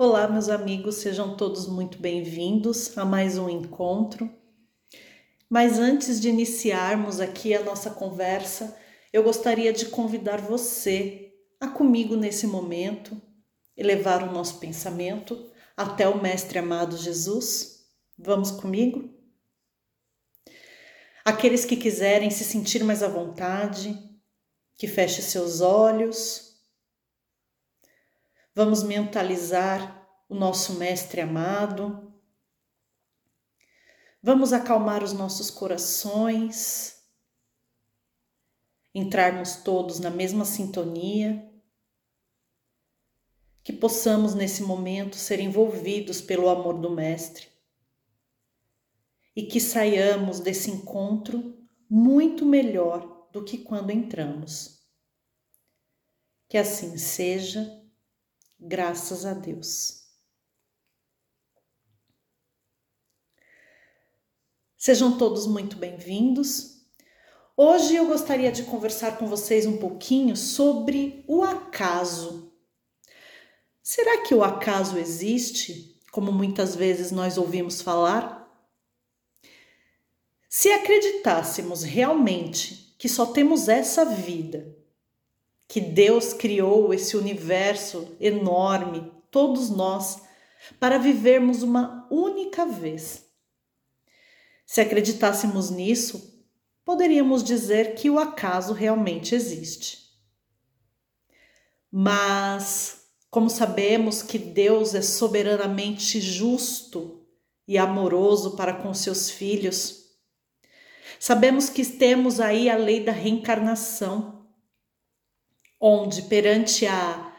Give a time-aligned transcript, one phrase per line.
[0.00, 4.32] Olá, meus amigos, sejam todos muito bem-vindos a mais um encontro.
[5.50, 8.78] Mas antes de iniciarmos aqui a nossa conversa,
[9.12, 13.20] eu gostaria de convidar você a comigo nesse momento
[13.76, 17.84] elevar o nosso pensamento até o Mestre amado Jesus.
[18.16, 19.12] Vamos comigo?
[21.24, 23.98] Aqueles que quiserem se sentir mais à vontade,
[24.76, 26.47] que feche seus olhos
[28.58, 32.12] Vamos mentalizar o nosso Mestre amado.
[34.20, 37.00] Vamos acalmar os nossos corações,
[38.92, 41.48] entrarmos todos na mesma sintonia,
[43.62, 47.46] que possamos nesse momento ser envolvidos pelo amor do Mestre
[49.36, 51.56] e que saiamos desse encontro
[51.88, 54.80] muito melhor do que quando entramos.
[56.48, 57.77] Que assim seja
[58.60, 60.02] Graças a Deus.
[64.76, 66.82] Sejam todos muito bem-vindos.
[67.56, 72.52] Hoje eu gostaria de conversar com vocês um pouquinho sobre o acaso.
[73.80, 78.38] Será que o acaso existe, como muitas vezes nós ouvimos falar?
[80.48, 84.77] Se acreditássemos realmente que só temos essa vida
[85.68, 90.22] que Deus criou esse universo enorme, todos nós,
[90.80, 93.26] para vivermos uma única vez.
[94.66, 96.42] Se acreditássemos nisso,
[96.86, 100.08] poderíamos dizer que o acaso realmente existe.
[101.90, 107.26] Mas, como sabemos que Deus é soberanamente justo
[107.66, 110.06] e amoroso para com seus filhos,
[111.20, 114.37] sabemos que temos aí a lei da reencarnação
[115.80, 117.32] onde, perante a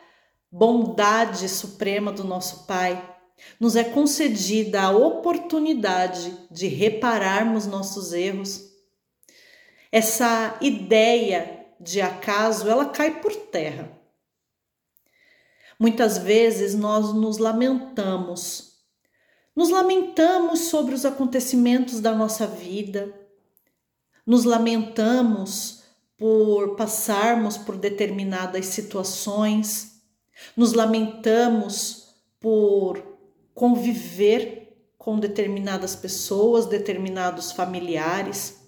[0.52, 3.18] bondade suprema do nosso Pai,
[3.60, 8.70] nos é concedida a oportunidade de repararmos nossos erros.
[9.92, 13.98] Essa ideia de acaso, ela cai por terra.
[15.80, 18.74] Muitas vezes nós nos lamentamos.
[19.56, 23.14] Nos lamentamos sobre os acontecimentos da nossa vida.
[24.26, 25.79] Nos lamentamos
[26.20, 30.04] por passarmos por determinadas situações,
[30.56, 33.02] nos lamentamos por
[33.56, 38.60] conviver com determinadas pessoas, determinados familiares.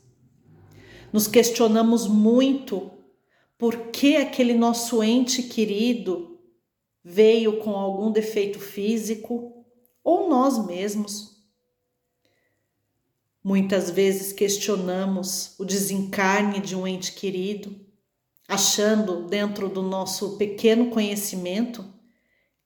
[1.12, 2.90] Nos questionamos muito
[3.58, 6.40] por que aquele nosso ente querido
[7.04, 9.66] veio com algum defeito físico
[10.02, 11.41] ou nós mesmos.
[13.44, 17.76] Muitas vezes questionamos o desencarne de um ente querido,
[18.48, 21.84] achando dentro do nosso pequeno conhecimento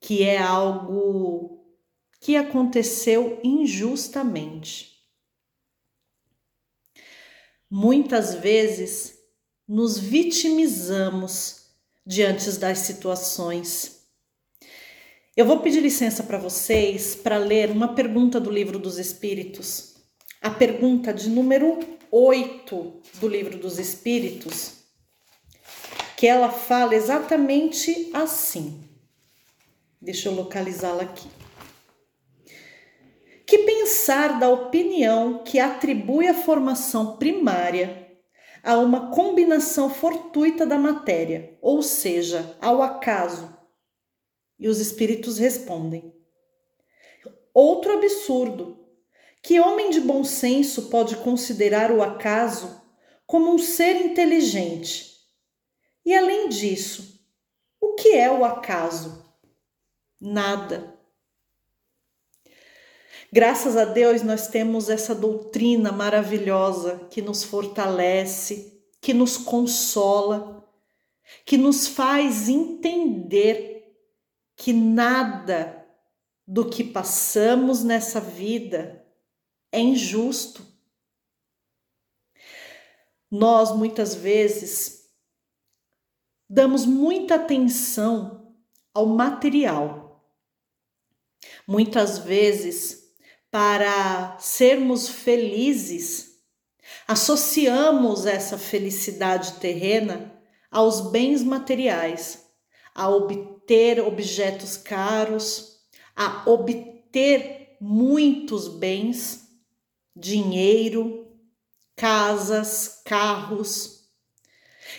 [0.01, 1.65] que é algo
[2.19, 4.95] que aconteceu injustamente.
[7.71, 9.17] Muitas vezes
[9.65, 11.67] nos vitimizamos
[12.05, 14.05] diante das situações.
[15.37, 19.94] Eu vou pedir licença para vocês para ler uma pergunta do livro dos Espíritos
[20.45, 21.79] a pergunta de número
[22.11, 24.75] 8 do Livro dos Espíritos,
[26.15, 28.79] que ela fala exatamente assim.
[29.99, 31.27] Deixa eu localizá-la aqui.
[33.43, 38.15] Que pensar da opinião que atribui a formação primária
[38.61, 43.51] a uma combinação fortuita da matéria, ou seja, ao acaso?
[44.59, 46.13] E os espíritos respondem:
[47.51, 48.84] Outro absurdo
[49.45, 52.81] que homem de bom senso pode considerar o acaso
[53.27, 55.19] como um ser inteligente?
[56.03, 57.23] E além disso,
[57.79, 59.23] o que é o acaso?
[60.19, 60.97] Nada.
[63.31, 70.67] Graças a Deus nós temos essa doutrina maravilhosa que nos fortalece, que nos consola,
[71.45, 73.95] que nos faz entender
[74.55, 75.85] que nada
[76.47, 79.04] do que passamos nessa vida
[79.75, 80.65] é injusto.
[83.29, 85.09] Nós muitas vezes
[86.49, 88.55] damos muita atenção
[88.93, 90.25] ao material.
[91.67, 93.03] Muitas vezes,
[93.51, 96.39] para sermos felizes,
[97.05, 100.33] associamos essa felicidade terrena
[100.71, 102.45] aos bens materiais,
[102.93, 105.81] a obter objetos caros,
[106.15, 109.44] a obter muitos bens
[110.15, 111.27] dinheiro,
[111.95, 114.09] casas, carros.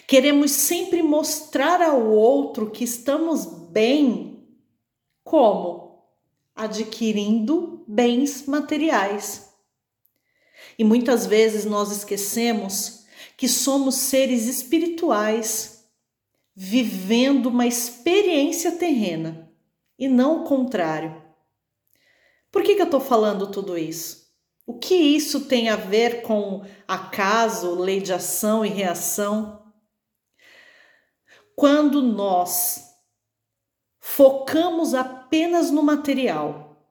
[0.07, 4.47] Queremos sempre mostrar ao outro que estamos bem.
[5.25, 5.87] Como?
[6.57, 9.53] adquirindo bens materiais.
[10.79, 13.05] E muitas vezes nós esquecemos
[13.37, 15.87] que somos seres espirituais,
[16.55, 19.53] vivendo uma experiência terrena
[19.99, 21.23] e não o contrário.
[22.51, 24.26] Por que, que eu estou falando tudo isso?
[24.67, 29.63] O que isso tem a ver com acaso, lei de ação e reação?
[31.55, 32.85] Quando nós
[34.01, 36.85] focamos apenas no material,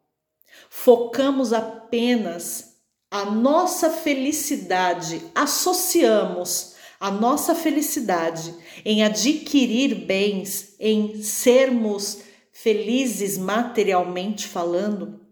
[0.69, 2.77] focamos apenas
[3.12, 8.56] a nossa felicidade, associamos a nossa felicidade
[8.86, 12.22] em adquirir bens, em sermos
[12.54, 15.25] felizes materialmente falando,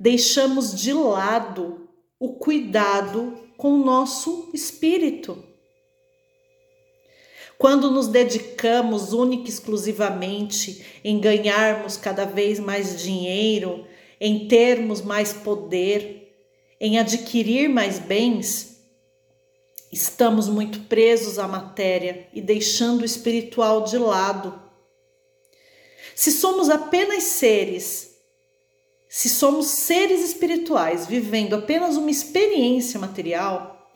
[0.00, 1.86] deixamos de lado
[2.18, 5.44] o cuidado com o nosso espírito.
[7.58, 13.86] Quando nos dedicamos única e exclusivamente em ganharmos cada vez mais dinheiro,
[14.18, 16.34] em termos mais poder,
[16.80, 18.80] em adquirir mais bens,
[19.92, 24.58] estamos muito presos à matéria e deixando o espiritual de lado.
[26.14, 28.09] Se somos apenas seres
[29.12, 33.92] se somos seres espirituais vivendo apenas uma experiência material,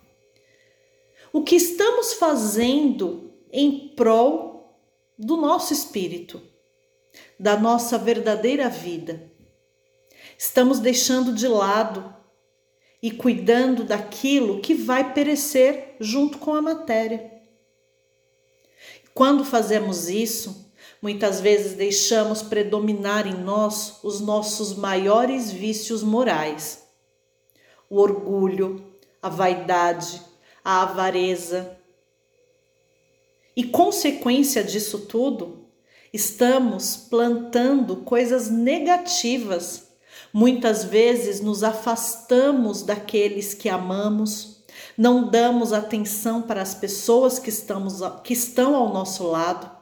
[1.32, 4.76] o que estamos fazendo em prol
[5.16, 6.42] do nosso espírito,
[7.38, 9.30] da nossa verdadeira vida?
[10.36, 12.12] Estamos deixando de lado
[13.00, 17.40] e cuidando daquilo que vai perecer junto com a matéria.
[19.14, 20.63] Quando fazemos isso,
[21.04, 26.82] Muitas vezes deixamos predominar em nós os nossos maiores vícios morais:
[27.90, 28.82] o orgulho,
[29.20, 30.22] a vaidade,
[30.64, 31.76] a avareza.
[33.54, 35.66] E consequência disso tudo,
[36.10, 39.88] estamos plantando coisas negativas.
[40.32, 44.64] Muitas vezes nos afastamos daqueles que amamos,
[44.96, 49.73] não damos atenção para as pessoas que, estamos, que estão ao nosso lado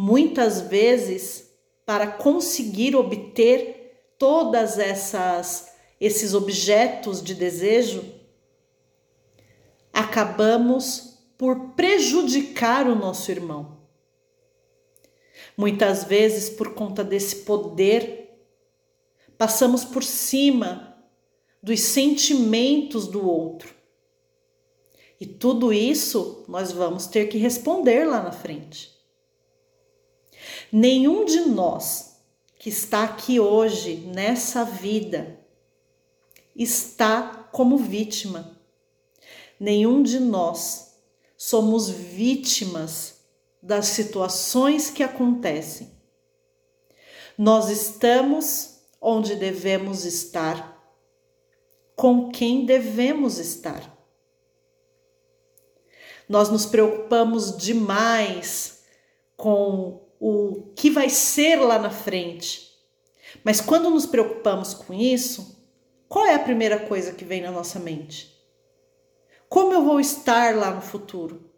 [0.00, 1.50] Muitas vezes,
[1.84, 8.04] para conseguir obter todas essas esses objetos de desejo,
[9.92, 13.78] acabamos por prejudicar o nosso irmão.
[15.56, 18.40] Muitas vezes, por conta desse poder,
[19.36, 20.96] passamos por cima
[21.60, 23.74] dos sentimentos do outro.
[25.20, 28.96] E tudo isso nós vamos ter que responder lá na frente.
[30.72, 32.20] Nenhum de nós
[32.58, 35.38] que está aqui hoje, nessa vida,
[36.54, 38.58] está como vítima.
[39.58, 40.96] Nenhum de nós
[41.36, 43.20] somos vítimas
[43.62, 45.90] das situações que acontecem.
[47.36, 50.76] Nós estamos onde devemos estar,
[51.94, 53.96] com quem devemos estar.
[56.28, 58.82] Nós nos preocupamos demais
[59.36, 62.68] com o que vai ser lá na frente.
[63.44, 65.58] Mas quando nos preocupamos com isso,
[66.08, 68.36] qual é a primeira coisa que vem na nossa mente?
[69.48, 71.48] Como eu vou estar lá no futuro?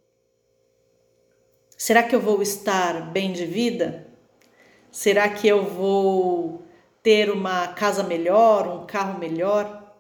[1.77, 4.07] Será que eu vou estar bem de vida?
[4.93, 6.63] Será que eu vou
[7.03, 9.95] ter uma casa melhor, um carro melhor?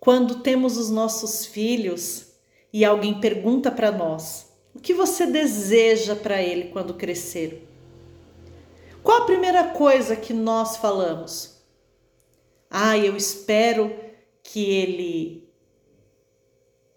[0.00, 2.32] Quando temos os nossos filhos
[2.72, 7.66] e alguém pergunta para nós: o que você deseja para ele quando crescer?
[9.02, 11.60] Qual a primeira coisa que nós falamos?
[12.68, 13.94] Ah, eu espero
[14.42, 15.48] que ele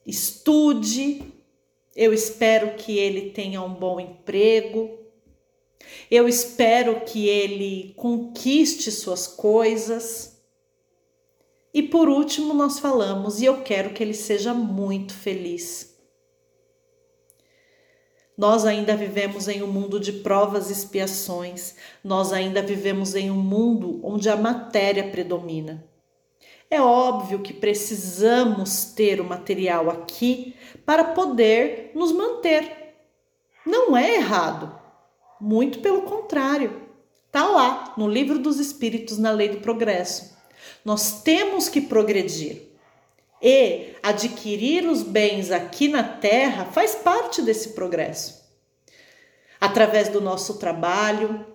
[0.05, 1.23] estude,
[1.95, 4.99] eu espero que ele tenha um bom emprego,
[6.11, 10.41] eu espero que ele conquiste suas coisas.
[11.73, 15.92] E por último, nós falamos, e eu quero que ele seja muito feliz.
[18.37, 23.35] Nós ainda vivemos em um mundo de provas e expiações, nós ainda vivemos em um
[23.35, 25.85] mundo onde a matéria predomina.
[26.69, 32.95] É óbvio que precisamos ter o material aqui para poder nos manter.
[33.63, 34.75] Não é errado,
[35.39, 36.81] muito pelo contrário.
[37.27, 40.35] Está lá no livro dos Espíritos, na lei do progresso.
[40.83, 42.72] Nós temos que progredir.
[43.43, 48.41] E adquirir os bens aqui na terra faz parte desse progresso.
[49.59, 51.45] Através do nosso trabalho,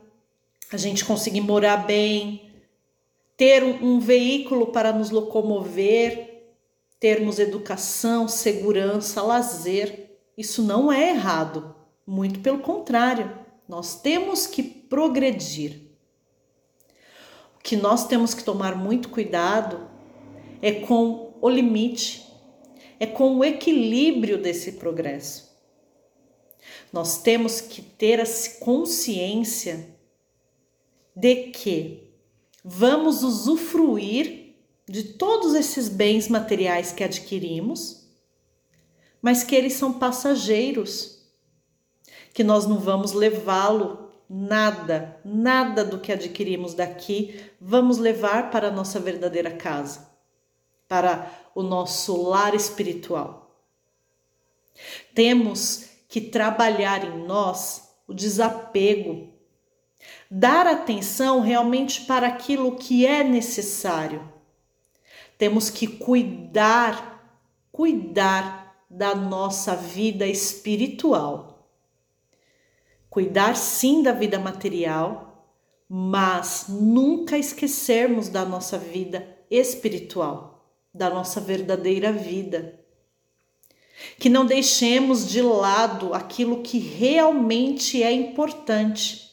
[0.71, 2.52] a gente conseguir morar bem,
[3.38, 6.50] ter um, um veículo para nos locomover,
[7.00, 10.18] termos educação, segurança, lazer.
[10.37, 11.75] Isso não é errado,
[12.07, 13.33] muito pelo contrário.
[13.66, 15.88] Nós temos que progredir.
[17.59, 19.88] O que nós temos que tomar muito cuidado
[20.61, 22.26] é com o limite,
[23.00, 25.49] é com o equilíbrio desse progresso.
[26.92, 28.26] Nós temos que ter a
[28.61, 29.97] consciência
[31.14, 32.12] de que
[32.64, 34.54] vamos usufruir
[34.88, 38.09] de todos esses bens materiais que adquirimos,
[39.21, 41.18] mas que eles são passageiros,
[42.33, 48.73] que nós não vamos levá-lo nada, nada do que adquirimos daqui, vamos levar para a
[48.73, 50.09] nossa verdadeira casa,
[50.88, 53.54] para o nosso lar espiritual.
[55.14, 59.28] Temos que trabalhar em nós o desapego,
[60.30, 64.33] dar atenção realmente para aquilo que é necessário.
[65.37, 67.37] Temos que cuidar,
[67.71, 71.68] cuidar da nossa vida espiritual.
[73.11, 75.28] Cuidar sim da vida material,
[75.88, 80.58] mas nunca esquecermos da nossa vida espiritual,
[80.92, 82.78] da nossa verdadeira vida
[84.18, 89.26] que não deixemos de lado aquilo que realmente é importante.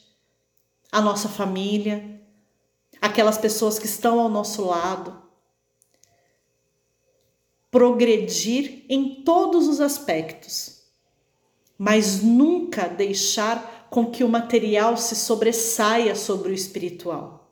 [0.92, 2.22] A nossa família,
[3.02, 5.22] aquelas pessoas que estão ao nosso lado.
[7.70, 10.84] Progredir em todos os aspectos,
[11.78, 17.45] mas nunca deixar com que o material se sobressaia sobre o espiritual.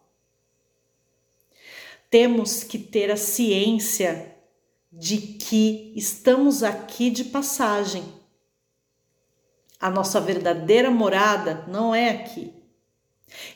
[2.13, 4.37] Temos que ter a ciência
[4.91, 8.03] de que estamos aqui de passagem.
[9.79, 12.53] A nossa verdadeira morada não é aqui.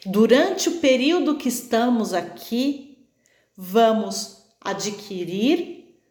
[0.04, 3.08] Durante o período que estamos aqui,
[3.56, 6.02] vamos adquirir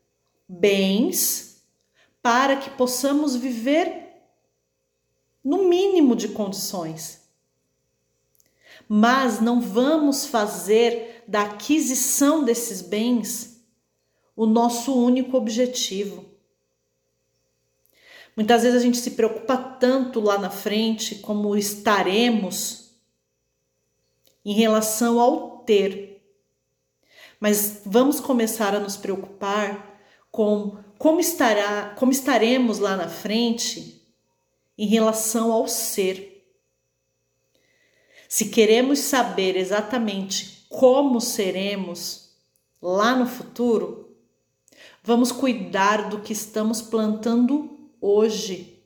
[0.48, 1.64] bens
[2.22, 4.22] para que possamos viver
[5.42, 7.22] no mínimo de condições.
[8.88, 13.64] Mas não vamos fazer da aquisição desses bens
[14.34, 16.24] o nosso único objetivo.
[18.36, 22.90] Muitas vezes a gente se preocupa tanto lá na frente como estaremos
[24.44, 26.22] em relação ao ter.
[27.40, 29.98] Mas vamos começar a nos preocupar
[30.30, 34.06] com como estará, como estaremos lá na frente
[34.76, 36.46] em relação ao ser.
[38.28, 42.30] Se queremos saber exatamente como seremos
[42.80, 44.06] lá no futuro,
[45.06, 48.82] Vamos cuidar do que estamos plantando hoje.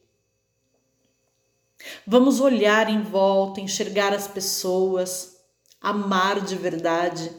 [2.06, 5.42] Vamos olhar em volta, enxergar as pessoas,
[5.80, 7.32] amar de verdade.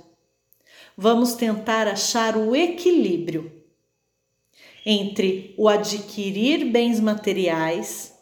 [0.98, 3.64] Vamos tentar achar o equilíbrio
[4.84, 8.18] entre o adquirir bens materiais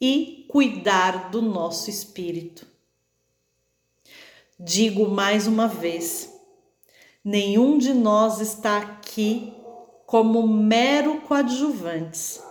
[0.00, 2.66] e cuidar do nosso espírito.
[4.62, 6.30] Digo mais uma vez:
[7.24, 9.54] Nenhum de nós está aqui
[10.04, 12.42] como mero coadjuvantes.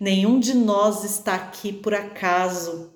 [0.00, 2.90] Nenhum de nós está aqui por acaso.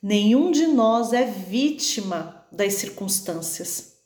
[0.00, 3.96] Nenhum de nós é vítima das circunstâncias.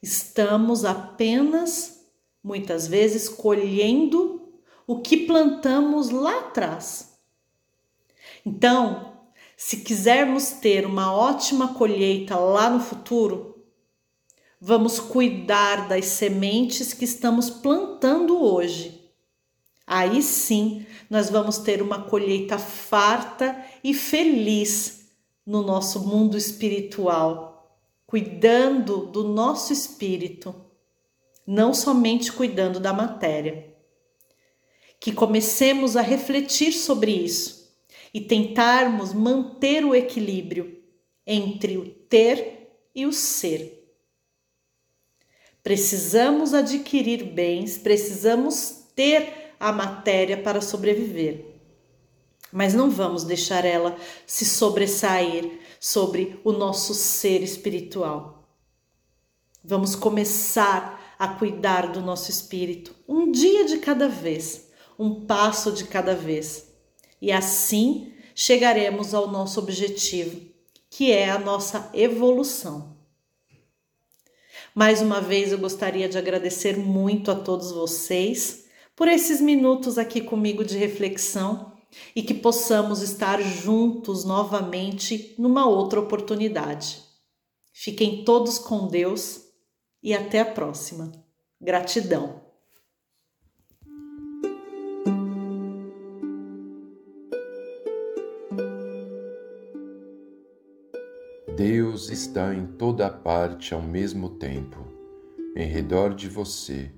[0.00, 2.06] Estamos apenas,
[2.44, 4.52] muitas vezes, colhendo
[4.86, 7.18] o que plantamos lá atrás.
[8.46, 9.09] Então,
[9.62, 13.62] se quisermos ter uma ótima colheita lá no futuro,
[14.58, 19.12] vamos cuidar das sementes que estamos plantando hoje.
[19.86, 25.10] Aí sim, nós vamos ter uma colheita farta e feliz
[25.44, 30.54] no nosso mundo espiritual, cuidando do nosso espírito,
[31.46, 33.76] não somente cuidando da matéria.
[34.98, 37.59] Que comecemos a refletir sobre isso
[38.12, 40.80] e tentarmos manter o equilíbrio
[41.26, 43.80] entre o ter e o ser
[45.62, 51.58] Precisamos adquirir bens, precisamos ter a matéria para sobreviver.
[52.50, 58.48] Mas não vamos deixar ela se sobressair sobre o nosso ser espiritual.
[59.62, 65.84] Vamos começar a cuidar do nosso espírito, um dia de cada vez, um passo de
[65.84, 66.69] cada vez.
[67.20, 70.40] E assim chegaremos ao nosso objetivo,
[70.88, 72.96] que é a nossa evolução.
[74.74, 80.20] Mais uma vez eu gostaria de agradecer muito a todos vocês por esses minutos aqui
[80.20, 81.72] comigo de reflexão
[82.14, 87.02] e que possamos estar juntos novamente numa outra oportunidade.
[87.72, 89.40] Fiquem todos com Deus
[90.02, 91.12] e até a próxima.
[91.60, 92.49] Gratidão.
[101.60, 104.78] Deus está em toda parte ao mesmo tempo,
[105.54, 106.90] em redor de você,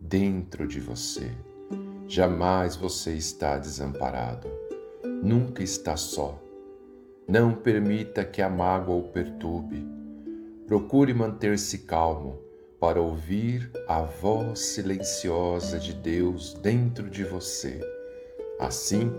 [0.00, 1.30] dentro de você.
[2.08, 4.48] Jamais você está desamparado,
[5.22, 6.36] nunca está só.
[7.28, 9.86] Não permita que a mágoa o perturbe.
[10.66, 12.40] Procure manter-se calmo
[12.80, 17.80] para ouvir a voz silenciosa de Deus dentro de você.
[18.58, 19.12] Assim,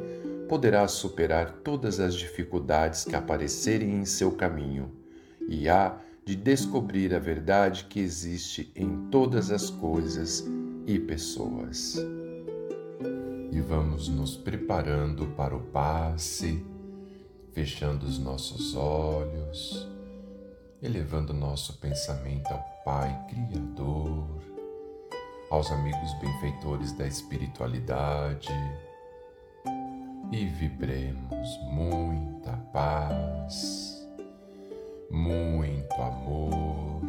[0.47, 4.91] poderá superar todas as dificuldades que aparecerem em seu caminho
[5.47, 10.45] e há de descobrir a verdade que existe em todas as coisas
[10.85, 11.97] e pessoas.
[13.51, 16.65] E vamos nos preparando para o passe,
[17.51, 19.87] fechando os nossos olhos,
[20.81, 24.27] elevando nosso pensamento ao Pai Criador,
[25.49, 28.51] aos amigos benfeitores da espiritualidade
[30.33, 34.03] e vibremos muita paz,
[35.11, 37.01] muito amor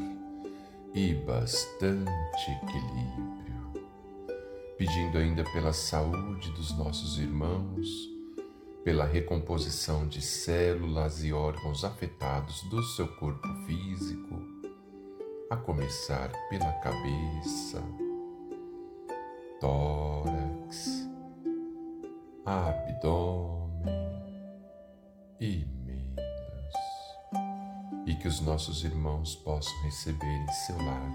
[0.93, 3.88] e bastante equilíbrio,
[4.76, 7.88] pedindo ainda pela saúde dos nossos irmãos,
[8.85, 14.38] pela recomposição de células e órgãos afetados do seu corpo físico,
[15.49, 17.83] a começar pela cabeça,
[19.61, 20.43] tórax,
[22.46, 23.72] abdômen
[25.40, 26.74] e membros,
[28.06, 31.10] e que os nossos irmãos possam receber em seu lar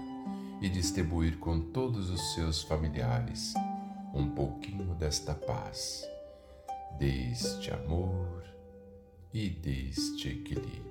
[0.60, 3.54] e distribuir com todos os seus familiares
[4.12, 6.04] um pouquinho desta paz,
[6.98, 8.44] deste amor
[9.32, 10.90] e deste equilíbrio.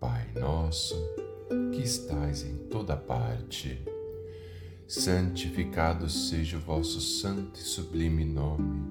[0.00, 0.96] Pai nosso,
[1.74, 3.84] que estais em toda parte,
[4.90, 8.82] santificado seja o vosso santo e sublime nome.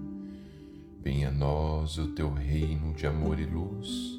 [1.01, 4.17] Venha a nós o teu reino de amor e luz.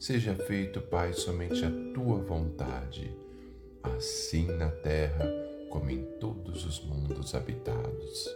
[0.00, 3.16] Seja feito, Pai, somente a tua vontade,
[3.80, 5.24] assim na terra
[5.70, 8.28] como em todos os mundos habitados.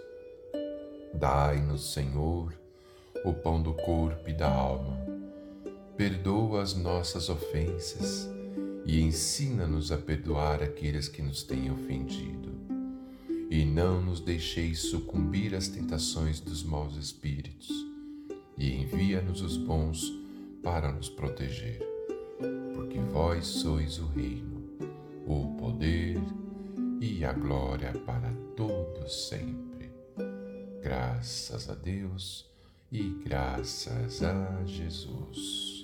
[1.14, 2.54] Dai-nos, Senhor,
[3.24, 4.96] o pão do corpo e da alma.
[5.96, 8.35] Perdoa as nossas ofensas
[8.86, 12.54] e ensina-nos a perdoar aqueles que nos têm ofendido.
[13.50, 17.68] E não nos deixeis sucumbir às tentações dos maus espíritos,
[18.56, 20.12] e envia-nos os bons
[20.62, 21.80] para nos proteger,
[22.74, 24.64] porque vós sois o reino,
[25.26, 26.20] o poder
[27.00, 29.90] e a glória para todos sempre.
[30.82, 32.46] Graças a Deus
[32.90, 35.75] e graças a Jesus.